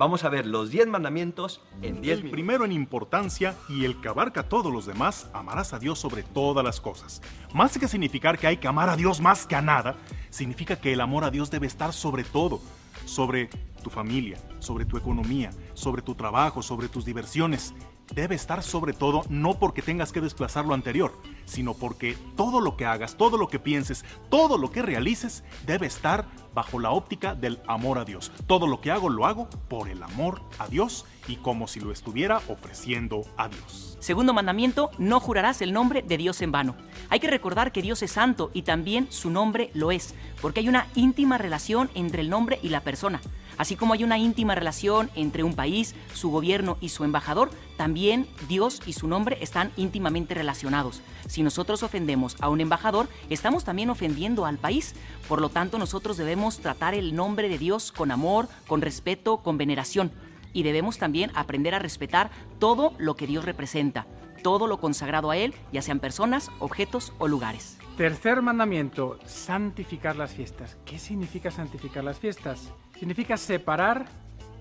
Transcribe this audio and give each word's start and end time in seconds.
Vamos 0.00 0.24
a 0.24 0.30
ver 0.30 0.46
los 0.46 0.70
10 0.70 0.86
mandamientos 0.86 1.60
en 1.82 2.00
10 2.00 2.20
El 2.20 2.30
primero 2.30 2.64
en 2.64 2.72
importancia 2.72 3.54
y 3.68 3.84
el 3.84 4.00
que 4.00 4.08
abarca 4.08 4.40
a 4.40 4.48
todos 4.48 4.72
los 4.72 4.86
demás, 4.86 5.28
amarás 5.34 5.74
a 5.74 5.78
Dios 5.78 5.98
sobre 5.98 6.22
todas 6.22 6.64
las 6.64 6.80
cosas. 6.80 7.20
Más 7.52 7.76
que 7.76 7.86
significar 7.86 8.38
que 8.38 8.46
hay 8.46 8.56
que 8.56 8.66
amar 8.66 8.88
a 8.88 8.96
Dios 8.96 9.20
más 9.20 9.46
que 9.46 9.56
a 9.56 9.60
nada, 9.60 9.96
significa 10.30 10.76
que 10.76 10.94
el 10.94 11.02
amor 11.02 11.24
a 11.24 11.30
Dios 11.30 11.50
debe 11.50 11.66
estar 11.66 11.92
sobre 11.92 12.24
todo, 12.24 12.62
sobre 13.04 13.50
tu 13.84 13.90
familia, 13.90 14.38
sobre 14.58 14.86
tu 14.86 14.96
economía, 14.96 15.50
sobre 15.74 16.00
tu 16.00 16.14
trabajo, 16.14 16.62
sobre 16.62 16.88
tus 16.88 17.04
diversiones. 17.04 17.74
Debe 18.14 18.34
estar 18.34 18.62
sobre 18.62 18.92
todo 18.92 19.22
no 19.28 19.58
porque 19.58 19.82
tengas 19.82 20.12
que 20.12 20.20
desplazar 20.20 20.66
lo 20.66 20.74
anterior, 20.74 21.12
sino 21.44 21.74
porque 21.74 22.16
todo 22.36 22.60
lo 22.60 22.76
que 22.76 22.84
hagas, 22.84 23.16
todo 23.16 23.36
lo 23.36 23.48
que 23.48 23.60
pienses, 23.60 24.04
todo 24.28 24.58
lo 24.58 24.72
que 24.72 24.82
realices 24.82 25.44
debe 25.64 25.86
estar 25.86 26.26
bajo 26.52 26.80
la 26.80 26.90
óptica 26.90 27.34
del 27.34 27.60
amor 27.68 27.98
a 27.98 28.04
Dios. 28.04 28.32
Todo 28.46 28.66
lo 28.66 28.80
que 28.80 28.90
hago 28.90 29.08
lo 29.08 29.26
hago 29.26 29.48
por 29.68 29.88
el 29.88 30.02
amor 30.02 30.42
a 30.58 30.66
Dios 30.66 31.06
y 31.28 31.36
como 31.36 31.68
si 31.68 31.78
lo 31.78 31.92
estuviera 31.92 32.40
ofreciendo 32.48 33.22
a 33.36 33.48
Dios. 33.48 33.96
Segundo 34.00 34.32
mandamiento, 34.32 34.90
no 34.98 35.20
jurarás 35.20 35.62
el 35.62 35.72
nombre 35.72 36.02
de 36.02 36.16
Dios 36.16 36.42
en 36.42 36.50
vano. 36.50 36.74
Hay 37.10 37.20
que 37.20 37.30
recordar 37.30 37.70
que 37.70 37.82
Dios 37.82 38.02
es 38.02 38.10
santo 38.12 38.50
y 38.52 38.62
también 38.62 39.06
su 39.10 39.30
nombre 39.30 39.70
lo 39.74 39.92
es, 39.92 40.14
porque 40.40 40.60
hay 40.60 40.68
una 40.68 40.88
íntima 40.96 41.38
relación 41.38 41.90
entre 41.94 42.22
el 42.22 42.30
nombre 42.30 42.58
y 42.62 42.70
la 42.70 42.80
persona. 42.80 43.20
Así 43.60 43.76
como 43.76 43.92
hay 43.92 44.04
una 44.04 44.16
íntima 44.16 44.54
relación 44.54 45.10
entre 45.14 45.44
un 45.44 45.52
país, 45.52 45.94
su 46.14 46.30
gobierno 46.30 46.78
y 46.80 46.88
su 46.88 47.04
embajador, 47.04 47.50
también 47.76 48.26
Dios 48.48 48.80
y 48.86 48.94
su 48.94 49.06
nombre 49.06 49.36
están 49.42 49.70
íntimamente 49.76 50.32
relacionados. 50.32 51.02
Si 51.28 51.42
nosotros 51.42 51.82
ofendemos 51.82 52.38
a 52.40 52.48
un 52.48 52.62
embajador, 52.62 53.06
estamos 53.28 53.64
también 53.64 53.90
ofendiendo 53.90 54.46
al 54.46 54.56
país. 54.56 54.94
Por 55.28 55.42
lo 55.42 55.50
tanto, 55.50 55.78
nosotros 55.78 56.16
debemos 56.16 56.60
tratar 56.60 56.94
el 56.94 57.14
nombre 57.14 57.50
de 57.50 57.58
Dios 57.58 57.92
con 57.92 58.10
amor, 58.10 58.48
con 58.66 58.80
respeto, 58.80 59.42
con 59.42 59.58
veneración. 59.58 60.10
Y 60.54 60.62
debemos 60.62 60.96
también 60.96 61.30
aprender 61.34 61.74
a 61.74 61.80
respetar 61.80 62.30
todo 62.58 62.94
lo 62.96 63.14
que 63.14 63.26
Dios 63.26 63.44
representa, 63.44 64.06
todo 64.42 64.68
lo 64.68 64.80
consagrado 64.80 65.30
a 65.30 65.36
Él, 65.36 65.52
ya 65.70 65.82
sean 65.82 66.00
personas, 66.00 66.50
objetos 66.60 67.12
o 67.18 67.28
lugares. 67.28 67.76
Tercer 68.00 68.40
mandamiento, 68.40 69.18
santificar 69.26 70.16
las 70.16 70.32
fiestas. 70.32 70.78
¿Qué 70.86 70.98
significa 70.98 71.50
santificar 71.50 72.02
las 72.02 72.18
fiestas? 72.18 72.72
Significa 72.98 73.36
separar 73.36 74.06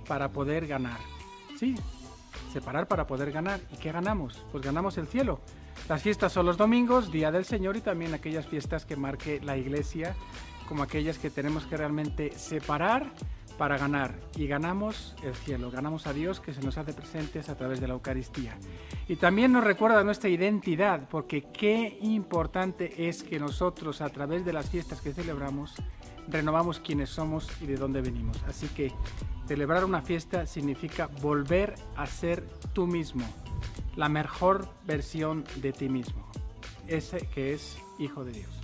para 0.10 0.28
poder 0.28 0.68
ganar. 0.68 1.00
Sí, 1.58 1.74
separar 2.52 2.90
para 2.90 3.08
poder 3.08 3.32
ganar. 3.32 3.62
¿Y 3.72 3.78
qué 3.78 3.94
ganamos? 3.94 4.44
Pues 4.52 4.62
ganamos 4.62 4.98
el 4.98 5.08
cielo. 5.08 5.40
Las 5.88 6.02
fiestas 6.02 6.34
son 6.34 6.48
los 6.48 6.58
domingos, 6.58 7.14
Día 7.14 7.32
del 7.32 7.46
Señor 7.46 7.78
y 7.78 7.80
también 7.80 8.14
aquellas 8.14 8.46
fiestas 8.46 8.86
que 8.86 8.98
marque 8.98 9.40
la 9.42 9.56
iglesia, 9.56 10.18
como 10.68 10.84
aquellas 10.84 11.18
que 11.18 11.30
tenemos 11.30 11.66
que 11.66 11.78
realmente 11.78 12.38
separar 12.38 13.10
para 13.60 13.78
ganar. 13.78 14.16
Y 14.38 14.48
ganamos 14.48 15.16
el 15.22 15.36
cielo, 15.36 15.70
ganamos 15.70 16.08
a 16.08 16.14
Dios 16.14 16.40
que 16.40 16.54
se 16.54 16.62
nos 16.62 16.78
hace 16.78 16.94
presentes 16.94 17.50
a 17.50 17.56
través 17.56 17.82
de 17.82 17.88
la 17.88 17.94
Eucaristía. 17.94 18.58
Y 19.10 19.18
también 19.18 19.52
nos 19.52 19.66
recuerda 19.66 20.02
nuestra 20.04 20.30
identidad, 20.30 21.10
porque 21.10 21.44
qué 21.52 22.00
importante 22.02 23.10
es 23.10 23.22
que 23.22 23.38
nosotros 23.38 24.00
a 24.00 24.10
través 24.10 24.46
de 24.46 24.54
las 24.54 24.70
fiestas 24.70 25.02
que 25.02 25.14
celebramos 25.14 25.76
renovamos 26.30 26.80
quiénes 26.80 27.10
somos 27.10 27.50
y 27.62 27.66
de 27.66 27.76
dónde 27.76 28.00
venimos. 28.00 28.42
Así 28.48 28.68
que 28.70 28.94
celebrar 29.46 29.84
una 29.84 30.02
fiesta 30.02 30.46
significa 30.46 31.10
volver 31.22 31.76
a 31.98 32.08
ser 32.08 32.48
tú 32.72 32.88
mismo, 32.88 33.26
la 33.98 34.08
mejor 34.08 34.70
versión 34.86 35.44
de 35.58 35.74
ti 35.74 35.90
mismo, 35.90 36.26
ese 36.88 37.28
que 37.28 37.54
es 37.54 37.78
hijo 37.98 38.24
de 38.24 38.32
Dios. 38.32 38.60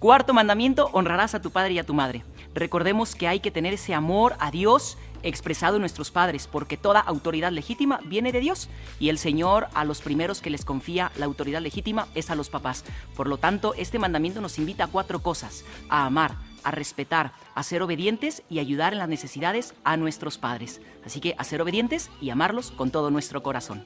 Cuarto 0.00 0.32
mandamiento, 0.32 0.88
honrarás 0.94 1.34
a 1.34 1.42
tu 1.42 1.50
padre 1.50 1.74
y 1.74 1.78
a 1.78 1.84
tu 1.84 1.92
madre. 1.92 2.24
Recordemos 2.54 3.14
que 3.14 3.28
hay 3.28 3.40
que 3.40 3.50
tener 3.50 3.74
ese 3.74 3.92
amor 3.92 4.34
a 4.40 4.50
Dios 4.50 4.96
expresado 5.22 5.76
en 5.76 5.82
nuestros 5.82 6.10
padres, 6.10 6.46
porque 6.46 6.78
toda 6.78 7.00
autoridad 7.00 7.52
legítima 7.52 8.00
viene 8.06 8.32
de 8.32 8.40
Dios 8.40 8.70
y 8.98 9.10
el 9.10 9.18
Señor 9.18 9.68
a 9.74 9.84
los 9.84 10.00
primeros 10.00 10.40
que 10.40 10.48
les 10.48 10.64
confía 10.64 11.12
la 11.16 11.26
autoridad 11.26 11.60
legítima 11.60 12.08
es 12.14 12.30
a 12.30 12.34
los 12.34 12.48
papás. 12.48 12.82
Por 13.14 13.28
lo 13.28 13.36
tanto, 13.36 13.74
este 13.74 13.98
mandamiento 13.98 14.40
nos 14.40 14.58
invita 14.58 14.84
a 14.84 14.86
cuatro 14.86 15.18
cosas, 15.20 15.66
a 15.90 16.06
amar, 16.06 16.34
a 16.64 16.70
respetar, 16.70 17.34
a 17.54 17.62
ser 17.62 17.82
obedientes 17.82 18.42
y 18.48 18.58
ayudar 18.58 18.94
en 18.94 19.00
las 19.00 19.08
necesidades 19.10 19.74
a 19.84 19.98
nuestros 19.98 20.38
padres. 20.38 20.80
Así 21.04 21.20
que 21.20 21.34
a 21.36 21.44
ser 21.44 21.60
obedientes 21.60 22.10
y 22.22 22.30
amarlos 22.30 22.70
con 22.70 22.90
todo 22.90 23.10
nuestro 23.10 23.42
corazón. 23.42 23.84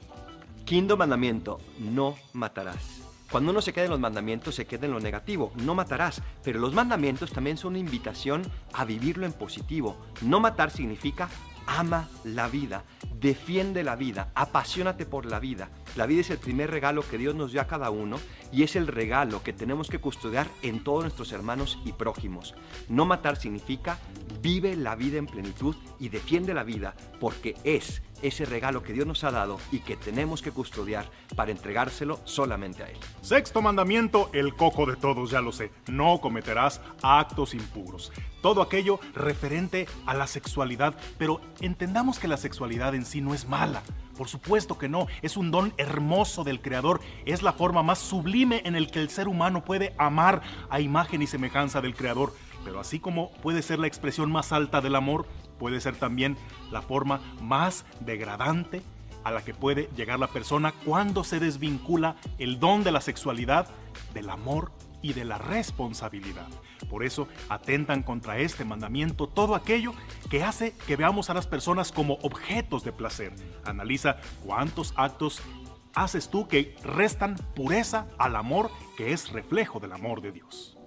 Quinto 0.63 0.95
mandamiento, 0.95 1.59
no 1.77 2.15
matarás. 2.31 3.04
Cuando 3.31 3.51
uno 3.51 3.61
se 3.61 3.73
queda 3.73 3.85
en 3.85 3.91
los 3.91 3.99
mandamientos, 3.99 4.55
se 4.55 4.65
queda 4.65 4.85
en 4.85 4.93
lo 4.93 4.99
negativo, 4.99 5.51
no 5.55 5.75
matarás, 5.75 6.21
pero 6.43 6.59
los 6.59 6.73
mandamientos 6.73 7.31
también 7.31 7.57
son 7.57 7.71
una 7.71 7.79
invitación 7.79 8.43
a 8.73 8.85
vivirlo 8.85 9.25
en 9.25 9.33
positivo. 9.33 9.97
No 10.21 10.39
matar 10.39 10.71
significa 10.71 11.29
ama 11.65 12.07
la 12.23 12.47
vida, 12.47 12.83
defiende 13.19 13.83
la 13.83 13.95
vida, 13.95 14.31
apasionate 14.35 15.05
por 15.05 15.25
la 15.25 15.39
vida. 15.39 15.69
La 15.95 16.05
vida 16.05 16.21
es 16.21 16.29
el 16.29 16.37
primer 16.37 16.71
regalo 16.71 17.07
que 17.07 17.17
Dios 17.17 17.35
nos 17.35 17.51
dio 17.51 17.61
a 17.61 17.67
cada 17.67 17.89
uno 17.89 18.19
y 18.51 18.63
es 18.63 18.75
el 18.75 18.87
regalo 18.87 19.43
que 19.43 19.53
tenemos 19.53 19.89
que 19.89 19.99
custodiar 19.99 20.47
en 20.61 20.83
todos 20.83 21.03
nuestros 21.03 21.31
hermanos 21.31 21.79
y 21.85 21.93
prójimos. 21.93 22.53
No 22.89 23.05
matar 23.05 23.37
significa 23.37 23.97
vive 24.41 24.75
la 24.75 24.95
vida 24.95 25.17
en 25.17 25.25
plenitud 25.25 25.75
y 25.99 26.09
defiende 26.09 26.53
la 26.53 26.63
vida 26.63 26.95
porque 27.19 27.55
es 27.63 28.01
ese 28.21 28.45
regalo 28.45 28.83
que 28.83 28.93
Dios 28.93 29.05
nos 29.07 29.23
ha 29.23 29.31
dado 29.31 29.59
y 29.71 29.79
que 29.79 29.95
tenemos 29.95 30.41
que 30.41 30.51
custodiar 30.51 31.05
para 31.35 31.51
entregárselo 31.51 32.19
solamente 32.25 32.83
a 32.83 32.89
Él. 32.89 32.97
Sexto 33.21 33.61
mandamiento, 33.61 34.29
el 34.33 34.55
coco 34.55 34.85
de 34.85 34.95
todos, 34.95 35.31
ya 35.31 35.41
lo 35.41 35.51
sé. 35.51 35.71
No 35.87 36.19
cometerás 36.19 36.81
actos 37.01 37.53
impuros. 37.53 38.11
Todo 38.41 38.61
aquello 38.61 38.99
referente 39.13 39.87
a 40.05 40.13
la 40.13 40.27
sexualidad, 40.27 40.95
pero 41.17 41.41
entendamos 41.61 42.19
que 42.19 42.27
la 42.27 42.37
sexualidad 42.37 42.95
en 42.95 43.05
sí 43.05 43.21
no 43.21 43.33
es 43.33 43.47
mala. 43.47 43.83
Por 44.17 44.27
supuesto 44.27 44.77
que 44.77 44.89
no, 44.89 45.07
es 45.21 45.37
un 45.37 45.51
don 45.51 45.73
hermoso 45.77 46.43
del 46.43 46.61
Creador, 46.61 47.01
es 47.25 47.43
la 47.43 47.53
forma 47.53 47.83
más 47.83 47.99
sublime 47.99 48.61
en 48.65 48.75
el 48.75 48.89
que 48.89 48.99
el 48.99 49.09
ser 49.09 49.27
humano 49.27 49.63
puede 49.63 49.93
amar 49.97 50.41
a 50.69 50.79
imagen 50.79 51.21
y 51.21 51.27
semejanza 51.27 51.81
del 51.81 51.95
Creador. 51.95 52.33
Pero 52.63 52.79
así 52.79 52.99
como 52.99 53.31
puede 53.43 53.61
ser 53.61 53.79
la 53.79 53.87
expresión 53.87 54.31
más 54.31 54.51
alta 54.51 54.81
del 54.81 54.95
amor, 54.95 55.27
puede 55.59 55.79
ser 55.81 55.95
también 55.95 56.37
la 56.71 56.81
forma 56.81 57.21
más 57.41 57.85
degradante 57.99 58.81
a 59.23 59.31
la 59.31 59.43
que 59.43 59.53
puede 59.53 59.89
llegar 59.95 60.19
la 60.19 60.27
persona 60.27 60.73
cuando 60.85 61.23
se 61.23 61.39
desvincula 61.39 62.15
el 62.37 62.59
don 62.59 62.83
de 62.83 62.91
la 62.91 63.01
sexualidad 63.01 63.67
del 64.13 64.29
amor 64.29 64.71
y 65.01 65.13
de 65.13 65.25
la 65.25 65.37
responsabilidad. 65.37 66.47
Por 66.89 67.03
eso 67.03 67.27
atentan 67.49 68.03
contra 68.03 68.37
este 68.39 68.65
mandamiento 68.65 69.27
todo 69.27 69.55
aquello 69.55 69.93
que 70.29 70.43
hace 70.43 70.73
que 70.87 70.95
veamos 70.95 71.29
a 71.29 71.33
las 71.33 71.47
personas 71.47 71.91
como 71.91 72.15
objetos 72.21 72.83
de 72.83 72.91
placer. 72.91 73.33
Analiza 73.63 74.17
cuántos 74.45 74.93
actos 74.95 75.41
haces 75.93 76.29
tú 76.29 76.47
que 76.47 76.75
restan 76.83 77.35
pureza 77.55 78.07
al 78.17 78.35
amor 78.35 78.69
que 78.97 79.13
es 79.13 79.31
reflejo 79.31 79.79
del 79.79 79.93
amor 79.93 80.21
de 80.21 80.31
Dios. 80.31 80.77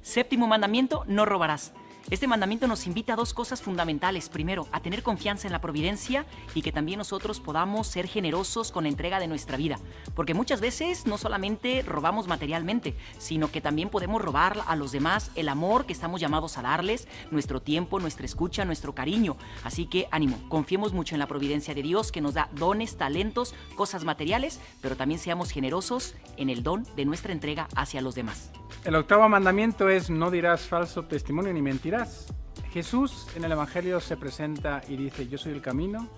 Séptimo 0.00 0.46
mandamiento, 0.46 1.04
no 1.08 1.24
robarás. 1.24 1.74
Este 2.08 2.28
mandamiento 2.28 2.68
nos 2.68 2.86
invita 2.86 3.14
a 3.14 3.16
dos 3.16 3.34
cosas 3.34 3.60
fundamentales. 3.60 4.28
Primero, 4.28 4.68
a 4.70 4.78
tener 4.78 5.02
confianza 5.02 5.48
en 5.48 5.52
la 5.52 5.60
providencia 5.60 6.24
y 6.54 6.62
que 6.62 6.70
también 6.70 6.98
nosotros 6.98 7.40
podamos 7.40 7.88
ser 7.88 8.06
generosos 8.06 8.70
con 8.70 8.84
la 8.84 8.90
entrega 8.90 9.18
de 9.18 9.26
nuestra 9.26 9.56
vida. 9.56 9.80
Porque 10.14 10.32
muchas 10.32 10.60
veces 10.60 11.06
no 11.06 11.18
solamente 11.18 11.82
robamos 11.82 12.28
materialmente, 12.28 12.94
sino 13.18 13.50
que 13.50 13.60
también 13.60 13.88
podemos 13.88 14.22
robar 14.22 14.62
a 14.68 14.76
los 14.76 14.92
demás 14.92 15.32
el 15.34 15.48
amor 15.48 15.84
que 15.84 15.92
estamos 15.92 16.20
llamados 16.20 16.58
a 16.58 16.62
darles, 16.62 17.08
nuestro 17.32 17.60
tiempo, 17.60 17.98
nuestra 17.98 18.24
escucha, 18.24 18.64
nuestro 18.64 18.94
cariño. 18.94 19.36
Así 19.64 19.86
que 19.86 20.06
ánimo, 20.12 20.38
confiemos 20.48 20.92
mucho 20.92 21.16
en 21.16 21.18
la 21.18 21.26
providencia 21.26 21.74
de 21.74 21.82
Dios 21.82 22.12
que 22.12 22.20
nos 22.20 22.34
da 22.34 22.48
dones, 22.52 22.96
talentos, 22.96 23.52
cosas 23.74 24.04
materiales, 24.04 24.60
pero 24.80 24.96
también 24.96 25.18
seamos 25.18 25.50
generosos 25.50 26.14
en 26.36 26.50
el 26.50 26.62
don 26.62 26.86
de 26.94 27.04
nuestra 27.04 27.32
entrega 27.32 27.66
hacia 27.74 28.00
los 28.00 28.14
demás. 28.14 28.52
El 28.86 28.94
octavo 28.94 29.28
mandamiento 29.28 29.88
es 29.88 30.10
no 30.10 30.30
dirás 30.30 30.68
falso 30.68 31.02
testimonio 31.02 31.52
ni 31.52 31.60
mentirás. 31.60 32.32
Jesús 32.70 33.26
en 33.34 33.42
el 33.42 33.50
Evangelio 33.50 33.98
se 33.98 34.16
presenta 34.16 34.80
y 34.86 34.96
dice, 34.96 35.26
yo 35.26 35.38
soy 35.38 35.54
el 35.54 35.60
camino, 35.60 36.08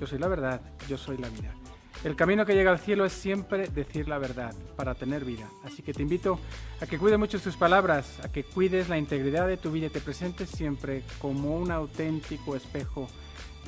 yo 0.00 0.06
soy 0.06 0.18
la 0.18 0.28
verdad, 0.28 0.62
yo 0.88 0.96
soy 0.96 1.18
la 1.18 1.28
vida. 1.28 1.52
El 2.02 2.16
camino 2.16 2.46
que 2.46 2.54
llega 2.54 2.70
al 2.70 2.78
cielo 2.78 3.04
es 3.04 3.12
siempre 3.12 3.68
decir 3.68 4.08
la 4.08 4.16
verdad 4.16 4.54
para 4.74 4.94
tener 4.94 5.22
vida. 5.22 5.46
Así 5.64 5.82
que 5.82 5.92
te 5.92 6.00
invito 6.00 6.40
a 6.80 6.86
que 6.86 6.98
cuides 6.98 7.18
mucho 7.18 7.38
tus 7.38 7.58
palabras, 7.58 8.18
a 8.24 8.32
que 8.32 8.42
cuides 8.42 8.88
la 8.88 8.96
integridad 8.96 9.46
de 9.46 9.58
tu 9.58 9.70
vida 9.70 9.88
y 9.88 9.90
te 9.90 10.00
presentes 10.00 10.48
siempre 10.48 11.02
como 11.18 11.58
un 11.58 11.70
auténtico 11.70 12.56
espejo 12.56 13.06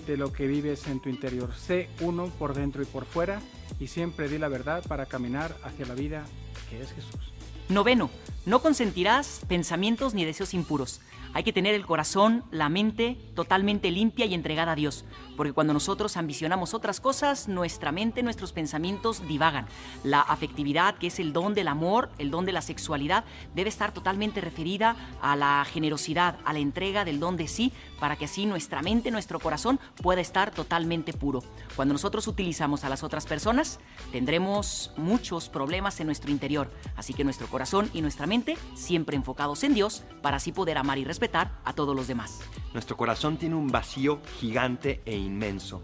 de 0.06 0.16
lo 0.16 0.32
que 0.32 0.46
vives 0.46 0.86
en 0.86 1.00
tu 1.00 1.10
interior. 1.10 1.52
Sé 1.54 1.90
uno 2.00 2.28
por 2.38 2.54
dentro 2.54 2.82
y 2.82 2.86
por 2.86 3.04
fuera 3.04 3.38
y 3.78 3.88
siempre 3.88 4.30
di 4.30 4.38
la 4.38 4.48
verdad 4.48 4.82
para 4.88 5.04
caminar 5.04 5.54
hacia 5.62 5.84
la 5.84 5.94
vida 5.94 6.24
que 6.70 6.80
es 6.80 6.90
Jesús. 6.94 7.34
Noveno, 7.68 8.08
no 8.46 8.62
consentirás 8.62 9.40
pensamientos 9.48 10.14
ni 10.14 10.24
deseos 10.24 10.54
impuros. 10.54 11.00
Hay 11.34 11.42
que 11.42 11.52
tener 11.52 11.74
el 11.74 11.84
corazón, 11.84 12.44
la 12.50 12.70
mente 12.70 13.18
totalmente 13.34 13.90
limpia 13.90 14.24
y 14.24 14.32
entregada 14.32 14.72
a 14.72 14.76
Dios, 14.76 15.04
porque 15.36 15.52
cuando 15.52 15.74
nosotros 15.74 16.16
ambicionamos 16.16 16.72
otras 16.72 17.00
cosas, 17.00 17.48
nuestra 17.48 17.92
mente, 17.92 18.22
nuestros 18.22 18.52
pensamientos 18.52 19.26
divagan. 19.28 19.66
La 20.02 20.20
afectividad, 20.22 20.96
que 20.96 21.08
es 21.08 21.18
el 21.18 21.34
don 21.34 21.52
del 21.52 21.68
amor, 21.68 22.08
el 22.18 22.30
don 22.30 22.46
de 22.46 22.52
la 22.52 22.62
sexualidad, 22.62 23.24
debe 23.54 23.68
estar 23.68 23.92
totalmente 23.92 24.40
referida 24.40 24.96
a 25.20 25.36
la 25.36 25.66
generosidad, 25.70 26.38
a 26.44 26.52
la 26.54 26.60
entrega 26.60 27.04
del 27.04 27.20
don 27.20 27.36
de 27.36 27.48
sí, 27.48 27.72
para 28.00 28.16
que 28.16 28.26
así 28.26 28.46
nuestra 28.46 28.80
mente, 28.80 29.10
nuestro 29.10 29.40
corazón 29.40 29.78
pueda 30.00 30.20
estar 30.20 30.52
totalmente 30.52 31.12
puro. 31.12 31.42
Cuando 31.74 31.92
nosotros 31.92 32.28
utilizamos 32.28 32.84
a 32.84 32.88
las 32.88 33.02
otras 33.02 33.26
personas, 33.26 33.80
tendremos 34.12 34.92
muchos 34.96 35.48
problemas 35.50 36.00
en 36.00 36.06
nuestro 36.06 36.30
interior, 36.30 36.70
así 36.96 37.12
que 37.12 37.24
nuestro 37.24 37.48
corazón 37.48 37.90
y 37.92 38.00
nuestra 38.00 38.26
mente 38.26 38.35
siempre 38.74 39.16
enfocados 39.16 39.64
en 39.64 39.74
Dios 39.74 40.04
para 40.22 40.36
así 40.36 40.52
poder 40.52 40.78
amar 40.78 40.98
y 40.98 41.04
respetar 41.04 41.58
a 41.64 41.72
todos 41.72 41.96
los 41.96 42.06
demás. 42.06 42.40
Nuestro 42.74 42.96
corazón 42.96 43.36
tiene 43.36 43.54
un 43.54 43.68
vacío 43.68 44.20
gigante 44.38 45.00
e 45.04 45.16
inmenso 45.16 45.82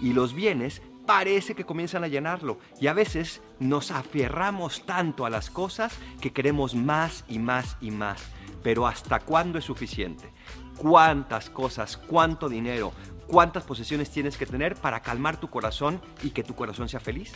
y 0.00 0.12
los 0.12 0.32
bienes 0.34 0.82
parece 1.06 1.54
que 1.54 1.64
comienzan 1.64 2.04
a 2.04 2.08
llenarlo 2.08 2.58
y 2.80 2.86
a 2.86 2.92
veces 2.92 3.42
nos 3.58 3.90
aferramos 3.90 4.86
tanto 4.86 5.26
a 5.26 5.30
las 5.30 5.50
cosas 5.50 5.92
que 6.20 6.32
queremos 6.32 6.74
más 6.74 7.24
y 7.28 7.38
más 7.38 7.76
y 7.80 7.90
más. 7.90 8.22
Pero 8.62 8.86
¿hasta 8.86 9.20
cuándo 9.20 9.58
es 9.58 9.64
suficiente? 9.64 10.30
¿Cuántas 10.76 11.50
cosas, 11.50 11.96
cuánto 11.96 12.48
dinero, 12.48 12.92
cuántas 13.26 13.64
posesiones 13.64 14.10
tienes 14.10 14.36
que 14.36 14.46
tener 14.46 14.76
para 14.76 15.00
calmar 15.00 15.38
tu 15.38 15.48
corazón 15.48 16.00
y 16.22 16.30
que 16.30 16.44
tu 16.44 16.54
corazón 16.54 16.88
sea 16.88 17.00
feliz? 17.00 17.32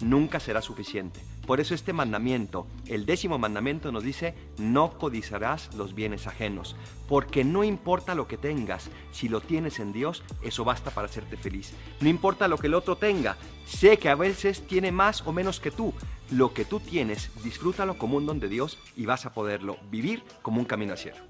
Nunca 0.00 0.40
será 0.40 0.62
suficiente. 0.62 1.20
Por 1.46 1.60
eso 1.60 1.74
este 1.74 1.92
mandamiento, 1.92 2.66
el 2.86 3.06
décimo 3.06 3.38
mandamiento 3.38 3.90
nos 3.90 4.04
dice, 4.04 4.34
no 4.58 4.98
codiciarás 4.98 5.74
los 5.74 5.94
bienes 5.94 6.26
ajenos, 6.26 6.76
porque 7.08 7.44
no 7.44 7.64
importa 7.64 8.14
lo 8.14 8.28
que 8.28 8.36
tengas, 8.36 8.88
si 9.10 9.28
lo 9.28 9.40
tienes 9.40 9.80
en 9.80 9.92
Dios, 9.92 10.22
eso 10.42 10.64
basta 10.64 10.90
para 10.90 11.08
hacerte 11.08 11.36
feliz. 11.36 11.72
No 12.00 12.08
importa 12.08 12.46
lo 12.48 12.56
que 12.56 12.68
el 12.68 12.74
otro 12.74 12.96
tenga, 12.96 13.36
sé 13.66 13.98
que 13.98 14.08
a 14.08 14.14
veces 14.14 14.66
tiene 14.66 14.92
más 14.92 15.26
o 15.26 15.32
menos 15.32 15.58
que 15.60 15.70
tú, 15.70 15.92
lo 16.30 16.54
que 16.54 16.64
tú 16.64 16.78
tienes, 16.78 17.30
disfrútalo 17.42 17.98
como 17.98 18.16
un 18.16 18.26
don 18.26 18.38
de 18.38 18.48
Dios 18.48 18.78
y 18.96 19.06
vas 19.06 19.26
a 19.26 19.32
poderlo 19.32 19.76
vivir 19.90 20.22
como 20.42 20.60
un 20.60 20.66
camino 20.66 20.96
cielo. 20.96 21.29